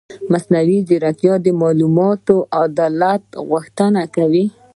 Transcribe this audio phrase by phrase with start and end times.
[0.31, 4.45] مصنوعي ځیرکتیا د معلوماتي عدالت غوښتنه کوي.